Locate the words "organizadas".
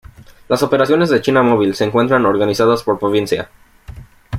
2.25-2.81